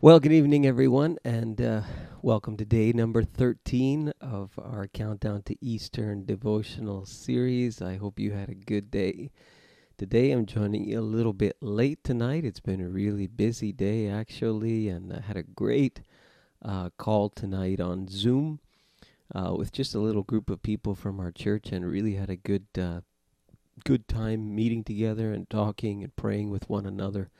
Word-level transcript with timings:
Well, 0.00 0.20
good 0.20 0.30
evening, 0.30 0.64
everyone, 0.64 1.18
and 1.24 1.60
uh, 1.60 1.82
welcome 2.22 2.56
to 2.58 2.64
day 2.64 2.92
number 2.92 3.24
13 3.24 4.12
of 4.20 4.52
our 4.56 4.86
Countdown 4.86 5.42
to 5.42 5.56
Easter 5.60 6.14
devotional 6.14 7.04
series. 7.04 7.82
I 7.82 7.96
hope 7.96 8.20
you 8.20 8.30
had 8.30 8.48
a 8.48 8.54
good 8.54 8.92
day. 8.92 9.32
Today, 9.96 10.30
I'm 10.30 10.46
joining 10.46 10.84
you 10.84 11.00
a 11.00 11.02
little 11.02 11.32
bit 11.32 11.56
late 11.60 12.04
tonight. 12.04 12.44
It's 12.44 12.60
been 12.60 12.80
a 12.80 12.88
really 12.88 13.26
busy 13.26 13.72
day, 13.72 14.08
actually, 14.08 14.88
and 14.88 15.12
I 15.12 15.20
had 15.20 15.36
a 15.36 15.42
great 15.42 16.02
uh, 16.64 16.90
call 16.96 17.28
tonight 17.28 17.80
on 17.80 18.06
Zoom 18.06 18.60
uh, 19.34 19.52
with 19.58 19.72
just 19.72 19.96
a 19.96 20.00
little 20.00 20.22
group 20.22 20.48
of 20.48 20.62
people 20.62 20.94
from 20.94 21.18
our 21.18 21.32
church, 21.32 21.72
and 21.72 21.84
really 21.84 22.14
had 22.14 22.30
a 22.30 22.36
good, 22.36 22.66
uh, 22.78 23.00
good 23.82 24.06
time 24.06 24.54
meeting 24.54 24.84
together 24.84 25.32
and 25.32 25.50
talking 25.50 26.04
and 26.04 26.14
praying 26.14 26.50
with 26.50 26.70
one 26.70 26.86
another 26.86 27.30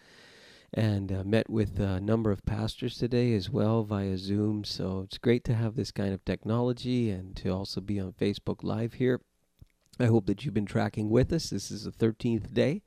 and 0.74 1.10
uh, 1.10 1.24
met 1.24 1.48
with 1.48 1.80
a 1.80 2.00
number 2.00 2.30
of 2.30 2.44
pastors 2.44 2.98
today 2.98 3.34
as 3.34 3.48
well 3.48 3.84
via 3.84 4.18
Zoom. 4.18 4.64
So 4.64 5.02
it's 5.04 5.18
great 5.18 5.44
to 5.44 5.54
have 5.54 5.76
this 5.76 5.90
kind 5.90 6.12
of 6.12 6.24
technology 6.24 7.10
and 7.10 7.34
to 7.36 7.50
also 7.50 7.80
be 7.80 7.98
on 7.98 8.12
Facebook 8.12 8.62
Live 8.62 8.94
here. 8.94 9.20
I 9.98 10.06
hope 10.06 10.26
that 10.26 10.44
you've 10.44 10.54
been 10.54 10.66
tracking 10.66 11.10
with 11.10 11.32
us. 11.32 11.50
This 11.50 11.70
is 11.70 11.84
the 11.84 11.90
13th 11.90 12.52
day. 12.52 12.82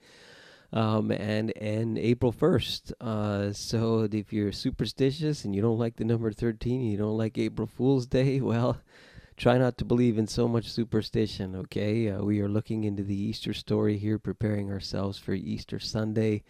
Um, 0.73 1.11
and 1.11 1.51
and 1.57 1.97
April 1.97 2.31
1st. 2.31 2.93
Uh, 3.01 3.51
so 3.51 4.07
if 4.09 4.31
you're 4.31 4.53
superstitious 4.53 5.43
and 5.43 5.53
you 5.53 5.61
don't 5.61 5.79
like 5.79 5.97
the 5.97 6.05
number 6.05 6.31
13, 6.31 6.81
you 6.81 6.97
don't 6.97 7.17
like 7.17 7.37
April 7.37 7.67
Fool's 7.67 8.05
Day, 8.05 8.39
well, 8.41 8.77
try 9.35 9.57
not 9.57 9.77
to 9.79 9.85
believe 9.85 10.17
in 10.17 10.27
so 10.27 10.47
much 10.47 10.71
superstition, 10.71 11.57
okay? 11.57 12.09
Uh, 12.09 12.23
we 12.23 12.39
are 12.39 12.47
looking 12.47 12.85
into 12.85 13.03
the 13.03 13.21
Easter 13.21 13.53
story 13.53 13.97
here, 13.97 14.17
preparing 14.17 14.71
ourselves 14.71 15.17
for 15.17 15.33
Easter 15.33 15.77
Sunday 15.77 16.43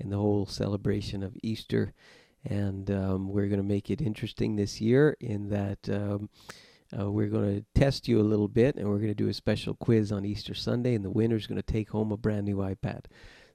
and 0.00 0.12
the 0.12 0.16
whole 0.16 0.46
celebration 0.46 1.22
of 1.22 1.36
Easter. 1.42 1.92
And 2.44 2.90
um, 2.90 3.28
we're 3.28 3.48
going 3.48 3.60
to 3.60 3.66
make 3.66 3.90
it 3.90 4.00
interesting 4.00 4.56
this 4.56 4.80
year 4.80 5.16
in 5.20 5.48
that 5.50 5.88
um, 5.88 6.28
uh, 6.98 7.10
we're 7.10 7.28
going 7.28 7.56
to 7.60 7.80
test 7.80 8.08
you 8.08 8.20
a 8.20 8.22
little 8.22 8.48
bit 8.48 8.76
and 8.76 8.88
we're 8.88 8.98
going 8.98 9.08
to 9.08 9.14
do 9.14 9.28
a 9.28 9.34
special 9.34 9.74
quiz 9.74 10.10
on 10.12 10.24
Easter 10.24 10.54
Sunday, 10.54 10.94
and 10.94 11.04
the 11.04 11.10
winner's 11.10 11.46
going 11.46 11.60
to 11.60 11.72
take 11.72 11.90
home 11.90 12.12
a 12.12 12.16
brand 12.16 12.46
new 12.46 12.56
iPad. 12.56 13.04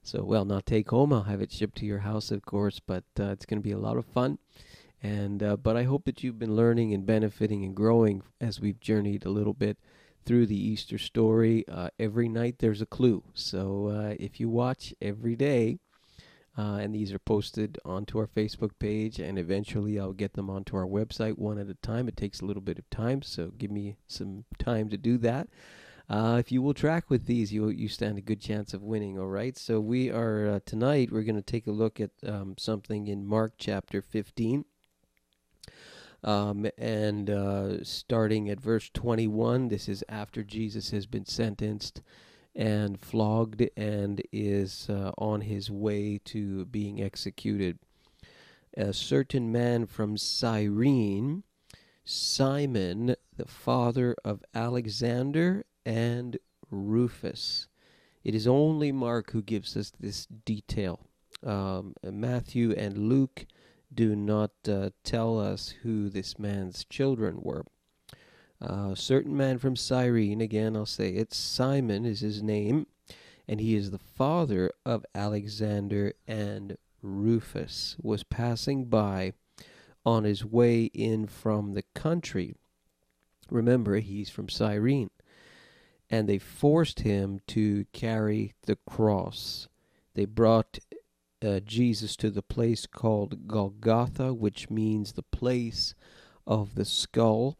So, 0.02 0.22
well, 0.22 0.44
not 0.44 0.66
take 0.66 0.90
home, 0.90 1.12
I'll 1.12 1.22
have 1.22 1.40
it 1.40 1.50
shipped 1.50 1.78
to 1.78 1.86
your 1.86 2.00
house, 2.00 2.30
of 2.30 2.44
course, 2.44 2.78
but 2.78 3.04
uh, 3.18 3.30
it's 3.30 3.46
going 3.46 3.60
to 3.60 3.66
be 3.66 3.72
a 3.72 3.78
lot 3.78 3.96
of 3.96 4.04
fun. 4.04 4.38
And 5.02 5.42
uh, 5.42 5.56
but 5.56 5.76
I 5.76 5.82
hope 5.82 6.04
that 6.04 6.22
you've 6.22 6.38
been 6.38 6.56
learning 6.56 6.94
and 6.94 7.04
benefiting 7.04 7.64
and 7.64 7.74
growing 7.74 8.22
as 8.40 8.60
we've 8.60 8.80
journeyed 8.80 9.26
a 9.26 9.30
little 9.30 9.52
bit 9.52 9.78
through 10.24 10.46
the 10.46 10.56
Easter 10.56 10.98
story. 10.98 11.64
Uh, 11.68 11.90
every 11.98 12.28
night 12.28 12.56
there's 12.58 12.80
a 12.80 12.86
clue. 12.86 13.22
So 13.34 13.88
uh, 13.88 14.14
if 14.18 14.40
you 14.40 14.48
watch 14.48 14.94
every 15.02 15.36
day, 15.36 15.78
uh, 16.56 16.78
and 16.80 16.94
these 16.94 17.12
are 17.12 17.18
posted 17.18 17.78
onto 17.84 18.18
our 18.18 18.26
Facebook 18.26 18.70
page, 18.78 19.18
and 19.18 19.38
eventually 19.38 19.98
I'll 19.98 20.12
get 20.12 20.34
them 20.34 20.48
onto 20.48 20.76
our 20.76 20.86
website 20.86 21.36
one 21.36 21.58
at 21.58 21.68
a 21.68 21.74
time. 21.74 22.06
It 22.06 22.16
takes 22.16 22.40
a 22.40 22.44
little 22.44 22.62
bit 22.62 22.78
of 22.78 22.88
time, 22.90 23.22
so 23.22 23.50
give 23.58 23.70
me 23.70 23.96
some 24.06 24.44
time 24.58 24.88
to 24.90 24.96
do 24.96 25.18
that. 25.18 25.48
Uh, 26.08 26.36
if 26.38 26.52
you 26.52 26.60
will 26.60 26.74
track 26.74 27.08
with 27.08 27.26
these, 27.26 27.52
you 27.52 27.68
you 27.70 27.88
stand 27.88 28.18
a 28.18 28.22
good 28.22 28.40
chance 28.40 28.74
of 28.74 28.82
winning. 28.82 29.18
All 29.18 29.26
right. 29.26 29.56
So 29.56 29.80
we 29.80 30.10
are 30.10 30.48
uh, 30.48 30.60
tonight. 30.66 31.10
We're 31.10 31.22
going 31.22 31.36
to 31.36 31.42
take 31.42 31.66
a 31.66 31.72
look 31.72 31.98
at 31.98 32.10
um, 32.26 32.56
something 32.58 33.08
in 33.08 33.26
Mark 33.26 33.54
chapter 33.56 34.02
15. 34.02 34.66
Um, 36.22 36.66
and 36.78 37.28
uh, 37.28 37.84
starting 37.84 38.48
at 38.48 38.60
verse 38.60 38.90
21, 38.94 39.68
this 39.68 39.88
is 39.88 40.02
after 40.08 40.42
Jesus 40.42 40.90
has 40.90 41.06
been 41.06 41.26
sentenced 41.26 42.00
and 42.54 43.00
flogged 43.00 43.68
and 43.76 44.22
is 44.32 44.88
uh, 44.88 45.12
on 45.18 45.42
his 45.42 45.70
way 45.70 46.20
to 46.24 46.64
being 46.66 47.02
executed. 47.02 47.78
A 48.76 48.92
certain 48.92 49.52
man 49.52 49.86
from 49.86 50.16
Cyrene, 50.16 51.44
Simon, 52.04 53.16
the 53.36 53.46
father 53.46 54.14
of 54.24 54.44
Alexander 54.54 55.64
and 55.86 56.38
Rufus. 56.70 57.68
It 58.22 58.34
is 58.34 58.46
only 58.46 58.90
Mark 58.92 59.32
who 59.32 59.42
gives 59.42 59.76
us 59.76 59.92
this 59.98 60.26
detail. 60.26 61.00
Um, 61.44 61.94
Matthew 62.02 62.72
and 62.72 63.08
Luke 63.08 63.46
do 63.92 64.16
not 64.16 64.50
uh, 64.68 64.90
tell 65.04 65.38
us 65.38 65.74
who 65.82 66.08
this 66.08 66.38
man's 66.38 66.84
children 66.84 67.38
were. 67.40 67.64
A 68.64 68.72
uh, 68.72 68.94
certain 68.94 69.36
man 69.36 69.58
from 69.58 69.76
Cyrene, 69.76 70.40
again 70.40 70.74
I'll 70.74 70.86
say 70.86 71.10
it, 71.10 71.34
Simon 71.34 72.06
is 72.06 72.20
his 72.20 72.42
name, 72.42 72.86
and 73.46 73.60
he 73.60 73.76
is 73.76 73.90
the 73.90 73.98
father 73.98 74.70
of 74.86 75.04
Alexander 75.14 76.14
and 76.26 76.78
Rufus, 77.02 77.96
was 78.00 78.24
passing 78.24 78.86
by 78.86 79.34
on 80.06 80.24
his 80.24 80.46
way 80.46 80.84
in 80.94 81.26
from 81.26 81.74
the 81.74 81.84
country. 81.94 82.54
Remember, 83.50 83.98
he's 83.98 84.30
from 84.30 84.48
Cyrene. 84.48 85.10
And 86.08 86.26
they 86.26 86.38
forced 86.38 87.00
him 87.00 87.40
to 87.48 87.84
carry 87.92 88.54
the 88.62 88.78
cross. 88.88 89.68
They 90.14 90.24
brought 90.24 90.78
uh, 91.44 91.60
Jesus 91.60 92.16
to 92.16 92.30
the 92.30 92.40
place 92.40 92.86
called 92.86 93.46
Golgotha, 93.46 94.32
which 94.32 94.70
means 94.70 95.12
the 95.12 95.22
place 95.22 95.94
of 96.46 96.76
the 96.76 96.86
skull 96.86 97.58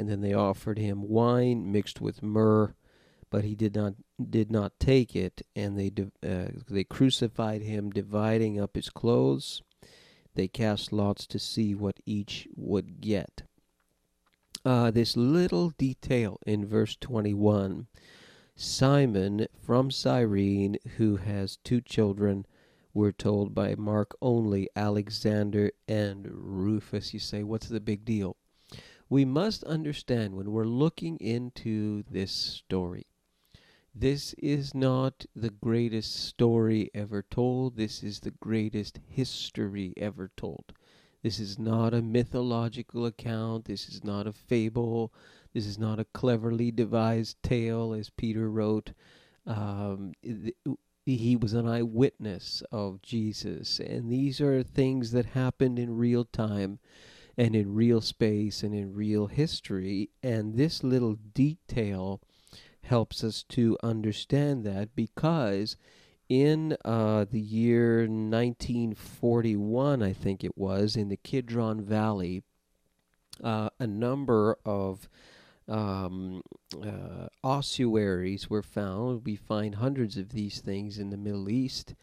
and 0.00 0.08
then 0.08 0.22
they 0.22 0.32
offered 0.32 0.78
him 0.78 1.08
wine 1.08 1.70
mixed 1.70 2.00
with 2.00 2.22
myrrh, 2.22 2.74
but 3.28 3.44
he 3.44 3.54
did 3.54 3.74
not 3.74 3.94
did 4.30 4.50
not 4.50 4.80
take 4.80 5.14
it, 5.14 5.42
and 5.54 5.78
they 5.78 5.92
uh, 6.26 6.48
they 6.68 6.84
crucified 6.84 7.62
him, 7.62 7.90
dividing 7.90 8.58
up 8.58 8.74
his 8.74 8.88
clothes. 8.88 9.62
They 10.34 10.48
cast 10.48 10.92
lots 10.92 11.26
to 11.26 11.38
see 11.38 11.74
what 11.74 12.00
each 12.06 12.48
would 12.56 13.00
get. 13.00 13.42
Uh, 14.64 14.90
this 14.90 15.16
little 15.16 15.70
detail 15.70 16.38
in 16.46 16.66
verse 16.66 16.96
21 16.96 17.86
Simon 18.56 19.46
from 19.62 19.90
Cyrene, 19.90 20.76
who 20.96 21.16
has 21.16 21.58
two 21.64 21.80
children, 21.80 22.46
we're 22.92 23.12
told 23.12 23.54
by 23.54 23.74
Mark 23.74 24.14
only, 24.20 24.68
Alexander 24.74 25.70
and 25.88 26.26
Rufus. 26.30 27.14
You 27.14 27.20
say, 27.20 27.42
what's 27.42 27.68
the 27.68 27.80
big 27.80 28.04
deal? 28.04 28.36
We 29.10 29.24
must 29.24 29.64
understand 29.64 30.36
when 30.36 30.52
we're 30.52 30.64
looking 30.64 31.18
into 31.18 32.04
this 32.08 32.30
story, 32.30 33.06
this 33.92 34.34
is 34.34 34.72
not 34.72 35.26
the 35.34 35.50
greatest 35.50 36.14
story 36.14 36.90
ever 36.94 37.24
told. 37.28 37.76
This 37.76 38.04
is 38.04 38.20
the 38.20 38.30
greatest 38.30 39.00
history 39.08 39.92
ever 39.96 40.30
told. 40.36 40.72
This 41.24 41.40
is 41.40 41.58
not 41.58 41.92
a 41.92 42.00
mythological 42.00 43.04
account. 43.04 43.64
This 43.64 43.88
is 43.88 44.04
not 44.04 44.28
a 44.28 44.32
fable. 44.32 45.12
This 45.52 45.66
is 45.66 45.76
not 45.76 45.98
a 45.98 46.06
cleverly 46.14 46.70
devised 46.70 47.42
tale, 47.42 47.92
as 47.92 48.10
Peter 48.10 48.48
wrote. 48.48 48.92
Um, 49.44 50.12
he 51.04 51.34
was 51.34 51.52
an 51.52 51.66
eyewitness 51.66 52.62
of 52.70 53.02
Jesus. 53.02 53.80
And 53.80 54.10
these 54.10 54.40
are 54.40 54.62
things 54.62 55.10
that 55.10 55.26
happened 55.26 55.80
in 55.80 55.96
real 55.96 56.24
time 56.24 56.78
and 57.40 57.56
in 57.56 57.74
real 57.74 58.02
space 58.02 58.62
and 58.62 58.74
in 58.74 58.92
real 58.92 59.28
history. 59.28 60.10
And 60.22 60.58
this 60.58 60.84
little 60.84 61.14
detail 61.14 62.20
helps 62.82 63.24
us 63.24 63.42
to 63.44 63.78
understand 63.82 64.62
that 64.66 64.94
because 64.94 65.78
in 66.28 66.76
uh, 66.84 67.24
the 67.30 67.40
year 67.40 68.00
1941, 68.00 70.02
I 70.02 70.12
think 70.12 70.44
it 70.44 70.58
was, 70.58 70.96
in 70.96 71.08
the 71.08 71.16
Kidron 71.16 71.80
Valley, 71.80 72.42
uh, 73.42 73.70
a 73.78 73.86
number 73.86 74.58
of 74.66 75.08
um, 75.66 76.42
uh, 76.74 77.28
ossuaries 77.42 78.50
were 78.50 78.62
found. 78.62 79.24
We 79.24 79.36
find 79.36 79.76
hundreds 79.76 80.18
of 80.18 80.28
these 80.28 80.60
things 80.60 80.98
in 80.98 81.08
the 81.08 81.16
Middle 81.16 81.48
East. 81.48 81.94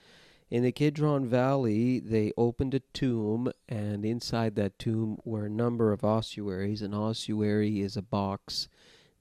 In 0.49 0.63
the 0.63 0.71
Kidron 0.71 1.27
Valley, 1.27 1.99
they 1.99 2.31
opened 2.37 2.73
a 2.73 2.79
tomb, 2.79 3.51
and 3.67 4.05
inside 4.05 4.55
that 4.55 4.79
tomb 4.79 5.17
were 5.25 5.47
a 5.47 5.49
number 5.49 5.91
of 5.91 6.05
ossuaries. 6.05 6.81
An 6.81 6.93
ossuary 6.93 7.81
is 7.81 7.97
a 7.97 8.01
box 8.01 8.69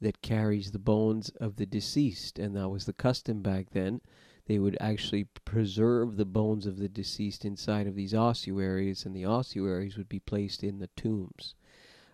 that 0.00 0.22
carries 0.22 0.70
the 0.70 0.78
bones 0.78 1.30
of 1.30 1.56
the 1.56 1.66
deceased, 1.66 2.38
and 2.38 2.54
that 2.54 2.68
was 2.68 2.86
the 2.86 2.92
custom 2.92 3.42
back 3.42 3.70
then. 3.70 4.02
They 4.46 4.60
would 4.60 4.76
actually 4.78 5.24
preserve 5.44 6.16
the 6.16 6.24
bones 6.24 6.64
of 6.64 6.76
the 6.76 6.88
deceased 6.88 7.44
inside 7.44 7.88
of 7.88 7.96
these 7.96 8.14
ossuaries, 8.14 9.04
and 9.04 9.16
the 9.16 9.24
ossuaries 9.24 9.96
would 9.96 10.08
be 10.08 10.20
placed 10.20 10.62
in 10.62 10.78
the 10.78 10.90
tombs. 10.94 11.56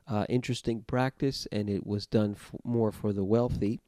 Uh, 0.06 0.24
interesting 0.30 0.84
practice, 0.84 1.46
and 1.52 1.68
it 1.68 1.86
was 1.86 2.06
done 2.06 2.34
more 2.64 2.90
for 2.90 3.12
the 3.12 3.24
wealthy. 3.24 3.82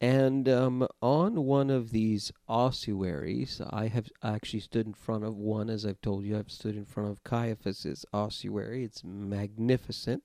And 0.00 0.48
um, 0.48 0.88
on 1.02 1.44
one 1.44 1.68
of 1.68 1.90
these 1.90 2.32
ossuaries, 2.48 3.60
I 3.68 3.88
have 3.88 4.08
actually 4.22 4.60
stood 4.60 4.86
in 4.86 4.94
front 4.94 5.24
of 5.24 5.36
one, 5.36 5.68
as 5.68 5.84
I've 5.84 6.00
told 6.00 6.24
you, 6.24 6.38
I've 6.38 6.50
stood 6.50 6.74
in 6.74 6.86
front 6.86 7.10
of 7.10 7.22
Caiaphas's 7.22 8.06
ossuary. 8.12 8.82
It's 8.84 9.04
magnificent. 9.04 10.22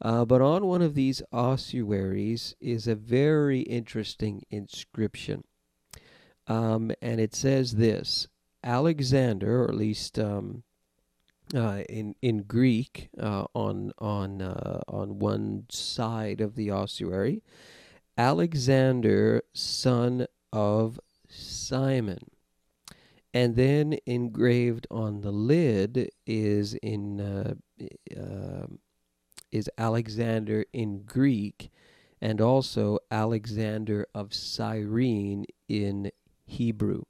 Uh, 0.00 0.24
but 0.24 0.40
on 0.40 0.66
one 0.66 0.82
of 0.82 0.94
these 0.94 1.22
ossuaries 1.32 2.54
is 2.60 2.86
a 2.86 2.94
very 2.94 3.60
interesting 3.60 4.42
inscription. 4.50 5.44
Um, 6.46 6.92
and 7.00 7.20
it 7.20 7.34
says 7.34 7.72
this 7.72 8.28
Alexander, 8.64 9.62
or 9.62 9.68
at 9.68 9.76
least 9.76 10.18
um, 10.18 10.62
uh, 11.54 11.82
in 11.88 12.14
in 12.22 12.42
Greek 12.42 13.10
uh, 13.20 13.44
on 13.54 13.92
on 13.98 14.42
uh, 14.42 14.80
on 14.88 15.18
one 15.18 15.66
side 15.70 16.40
of 16.40 16.56
the 16.56 16.70
ossuary, 16.70 17.42
Alexander, 18.16 19.42
son 19.52 20.26
of 20.52 21.00
Simon. 21.28 22.30
And 23.34 23.56
then 23.56 23.96
engraved 24.04 24.86
on 24.90 25.22
the 25.22 25.32
lid 25.32 26.10
is 26.26 26.74
in 26.74 27.20
uh, 27.20 27.54
uh, 28.14 28.66
is 29.50 29.70
Alexander 29.76 30.64
in 30.72 31.02
Greek, 31.02 31.70
and 32.20 32.40
also 32.40 32.98
Alexander 33.10 34.06
of 34.14 34.34
Cyrene 34.34 35.44
in 35.68 36.10
Hebrew. 36.44 37.02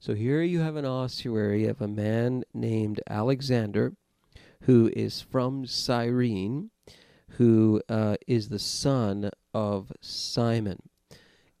So 0.00 0.14
here 0.14 0.42
you 0.42 0.60
have 0.60 0.76
an 0.76 0.84
ossuary 0.84 1.66
of 1.66 1.80
a 1.80 1.88
man 1.88 2.44
named 2.54 3.00
Alexander, 3.08 3.94
who 4.62 4.90
is 4.94 5.20
from 5.20 5.66
Cyrene, 5.66 6.70
who 7.38 7.80
uh, 7.88 8.16
is 8.26 8.48
the 8.48 8.58
son 8.58 9.30
of 9.54 9.92
Simon. 10.00 10.82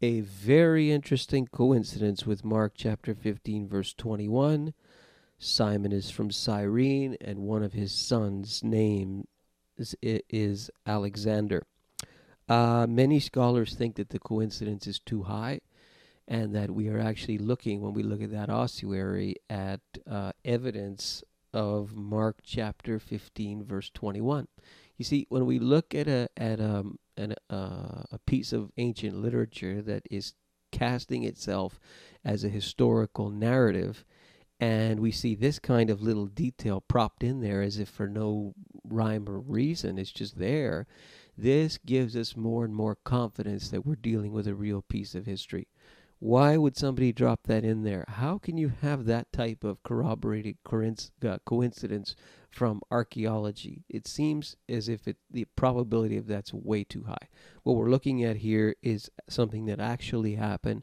A 0.02 0.20
very 0.20 0.90
interesting 0.90 1.46
coincidence 1.46 2.26
with 2.26 2.44
Mark 2.44 2.72
chapter 2.76 3.14
15, 3.14 3.68
verse 3.68 3.94
21. 3.94 4.74
Simon 5.38 5.92
is 5.92 6.10
from 6.10 6.32
Cyrene, 6.32 7.16
and 7.20 7.38
one 7.38 7.62
of 7.62 7.74
his 7.74 7.92
sons' 7.92 8.64
name 8.64 9.28
is, 9.76 9.94
is 10.02 10.68
Alexander. 10.84 11.64
Uh, 12.48 12.88
many 12.88 13.20
scholars 13.20 13.74
think 13.74 13.94
that 13.94 14.10
the 14.10 14.18
coincidence 14.18 14.88
is 14.88 14.98
too 14.98 15.22
high 15.22 15.60
and 16.26 16.56
that 16.56 16.72
we 16.72 16.88
are 16.88 16.98
actually 16.98 17.38
looking, 17.38 17.80
when 17.80 17.94
we 17.94 18.02
look 18.02 18.20
at 18.20 18.32
that 18.32 18.50
ossuary, 18.50 19.36
at 19.48 19.80
uh, 20.10 20.32
evidence 20.44 21.22
of 21.58 21.96
Mark 21.96 22.38
chapter 22.44 23.00
15, 23.00 23.64
verse 23.64 23.90
21. 23.90 24.46
You 24.96 25.04
see, 25.04 25.26
when 25.28 25.44
we 25.44 25.58
look 25.58 25.92
at 25.92 26.06
a 26.06 26.28
at 26.36 26.60
um, 26.60 27.00
an, 27.16 27.34
uh, 27.50 28.04
a 28.12 28.20
piece 28.26 28.52
of 28.52 28.70
ancient 28.76 29.20
literature 29.20 29.82
that 29.82 30.04
is 30.08 30.34
casting 30.70 31.24
itself 31.24 31.80
as 32.24 32.44
a 32.44 32.48
historical 32.48 33.30
narrative, 33.30 34.04
and 34.60 35.00
we 35.00 35.10
see 35.10 35.34
this 35.34 35.58
kind 35.58 35.90
of 35.90 36.00
little 36.00 36.26
detail 36.26 36.80
propped 36.80 37.24
in 37.24 37.40
there 37.40 37.60
as 37.60 37.80
if 37.80 37.88
for 37.88 38.06
no 38.06 38.54
rhyme 38.84 39.28
or 39.28 39.40
reason, 39.40 39.98
it's 39.98 40.12
just 40.12 40.38
there. 40.38 40.86
This 41.36 41.76
gives 41.78 42.14
us 42.14 42.36
more 42.36 42.64
and 42.64 42.74
more 42.74 42.94
confidence 42.94 43.68
that 43.70 43.84
we're 43.84 43.96
dealing 43.96 44.32
with 44.32 44.46
a 44.46 44.54
real 44.54 44.82
piece 44.82 45.16
of 45.16 45.26
history. 45.26 45.66
Why 46.20 46.56
would 46.56 46.76
somebody 46.76 47.12
drop 47.12 47.44
that 47.44 47.64
in 47.64 47.84
there? 47.84 48.04
How 48.08 48.38
can 48.38 48.58
you 48.58 48.72
have 48.80 49.04
that 49.04 49.32
type 49.32 49.62
of 49.62 49.82
corroborated 49.84 50.56
uh, 50.66 51.38
coincidence 51.44 52.16
from 52.50 52.80
archaeology? 52.90 53.84
It 53.88 54.08
seems 54.08 54.56
as 54.68 54.88
if 54.88 55.06
it, 55.06 55.18
the 55.30 55.44
probability 55.54 56.16
of 56.16 56.26
that's 56.26 56.52
way 56.52 56.82
too 56.82 57.04
high. 57.04 57.28
What 57.62 57.76
we're 57.76 57.90
looking 57.90 58.24
at 58.24 58.38
here 58.38 58.74
is 58.82 59.10
something 59.28 59.66
that 59.66 59.78
actually 59.78 60.34
happened. 60.34 60.82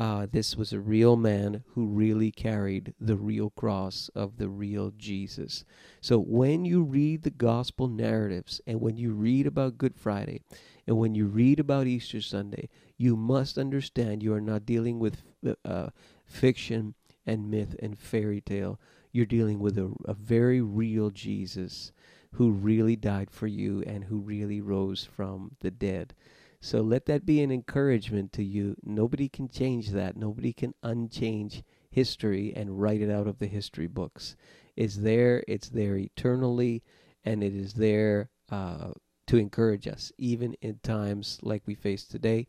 Uh, 0.00 0.26
this 0.32 0.56
was 0.56 0.72
a 0.72 0.80
real 0.80 1.14
man 1.14 1.62
who 1.74 1.84
really 1.84 2.30
carried 2.30 2.94
the 2.98 3.16
real 3.16 3.50
cross 3.50 4.08
of 4.14 4.38
the 4.38 4.48
real 4.48 4.90
Jesus. 4.96 5.62
So 6.00 6.18
when 6.18 6.64
you 6.64 6.82
read 6.82 7.22
the 7.22 7.28
gospel 7.28 7.86
narratives 7.86 8.62
and 8.66 8.80
when 8.80 8.96
you 8.96 9.12
read 9.12 9.46
about 9.46 9.76
Good 9.76 9.94
Friday 9.94 10.40
and 10.86 10.96
when 10.96 11.14
you 11.14 11.26
read 11.26 11.60
about 11.60 11.86
Easter 11.86 12.22
Sunday, 12.22 12.70
you 12.96 13.14
must 13.14 13.58
understand 13.58 14.22
you 14.22 14.32
are 14.32 14.40
not 14.40 14.64
dealing 14.64 14.98
with 14.98 15.22
uh, 15.66 15.90
fiction 16.24 16.94
and 17.26 17.50
myth 17.50 17.76
and 17.82 17.98
fairy 17.98 18.40
tale. 18.40 18.80
You're 19.12 19.26
dealing 19.26 19.58
with 19.58 19.76
a, 19.76 19.92
a 20.06 20.14
very 20.14 20.62
real 20.62 21.10
Jesus 21.10 21.92
who 22.32 22.52
really 22.52 22.96
died 22.96 23.30
for 23.30 23.48
you 23.48 23.82
and 23.86 24.04
who 24.04 24.16
really 24.16 24.62
rose 24.62 25.04
from 25.04 25.56
the 25.60 25.70
dead. 25.70 26.14
So 26.60 26.80
let 26.80 27.06
that 27.06 27.24
be 27.24 27.42
an 27.42 27.50
encouragement 27.50 28.32
to 28.34 28.44
you. 28.44 28.76
Nobody 28.82 29.28
can 29.28 29.48
change 29.48 29.90
that. 29.90 30.16
Nobody 30.16 30.52
can 30.52 30.74
unchange 30.82 31.62
history 31.90 32.52
and 32.54 32.80
write 32.80 33.00
it 33.00 33.10
out 33.10 33.26
of 33.26 33.38
the 33.38 33.46
history 33.46 33.86
books. 33.86 34.36
It's 34.76 34.96
there, 34.96 35.42
it's 35.48 35.68
there 35.68 35.96
eternally, 35.96 36.82
and 37.24 37.42
it 37.42 37.54
is 37.54 37.74
there 37.74 38.30
uh, 38.50 38.92
to 39.26 39.36
encourage 39.36 39.88
us, 39.88 40.12
even 40.18 40.54
in 40.60 40.78
times 40.82 41.38
like 41.42 41.62
we 41.66 41.74
face 41.74 42.04
today 42.04 42.46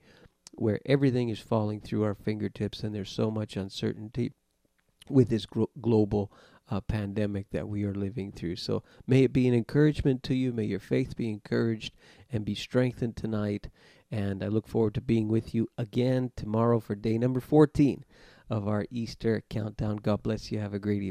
where 0.54 0.80
everything 0.86 1.30
is 1.30 1.40
falling 1.40 1.80
through 1.80 2.04
our 2.04 2.16
fingertips 2.16 2.82
and 2.82 2.94
there's 2.94 3.10
so 3.10 3.32
much 3.32 3.56
uncertainty 3.56 4.32
with 5.10 5.30
this 5.30 5.46
global 5.82 6.32
uh, 6.70 6.80
pandemic 6.82 7.50
that 7.52 7.68
we 7.68 7.84
are 7.84 7.94
living 7.94 8.32
through. 8.32 8.56
So 8.56 8.84
may 9.08 9.24
it 9.24 9.34
be 9.34 9.48
an 9.48 9.54
encouragement 9.54 10.24
to 10.24 10.36
you. 10.36 10.54
May 10.54 10.66
your 10.66 10.80
faith 10.80 11.16
be 11.16 11.30
encouraged 11.30 11.94
and 12.32 12.46
be 12.46 12.56
strengthened 12.56 13.16
tonight. 13.16 13.70
And 14.12 14.44
I 14.44 14.48
look 14.48 14.68
forward 14.68 14.94
to 14.96 15.02
being 15.02 15.30
with 15.30 15.56
you 15.56 15.70
again 15.78 16.32
tomorrow 16.36 16.80
for 16.80 16.96
day 16.96 17.18
number 17.18 17.40
14 17.40 18.04
of 18.50 18.68
our 18.68 18.86
Easter 18.92 19.42
countdown. 19.50 19.98
God 19.98 20.22
bless 20.22 20.52
you. 20.52 20.60
Have 20.60 20.74
a 20.74 20.80
great 20.80 21.02
evening. 21.02 21.10